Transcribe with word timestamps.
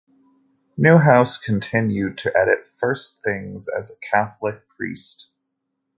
Neuhaus 0.79 1.37
continued 1.39 2.17
to 2.17 2.35
edit 2.35 2.65
"First 2.75 3.19
Things" 3.23 3.67
as 3.69 3.91
a 3.91 4.05
Catholic 4.09 4.67
priest. 4.67 5.29